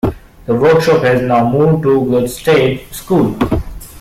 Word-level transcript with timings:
The 0.47 0.55
workshop 0.55 1.03
has 1.03 1.21
now 1.21 1.47
moved 1.47 1.83
to 1.83 2.01
Gludsted 2.03 2.91
School. 2.91 3.37